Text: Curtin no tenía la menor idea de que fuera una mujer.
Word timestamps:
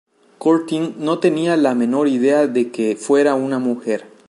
Curtin 0.39 0.95
no 0.97 1.19
tenía 1.19 1.55
la 1.57 1.75
menor 1.75 2.07
idea 2.07 2.47
de 2.47 2.71
que 2.71 2.95
fuera 2.95 3.35
una 3.35 3.59
mujer. 3.59 4.07